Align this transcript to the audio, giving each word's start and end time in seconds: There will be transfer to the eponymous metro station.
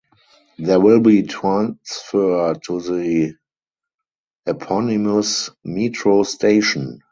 There 0.57 0.79
will 0.79 0.99
be 0.99 1.21
transfer 1.21 2.55
to 2.55 2.81
the 2.81 3.35
eponymous 4.47 5.51
metro 5.63 6.23
station. 6.23 7.03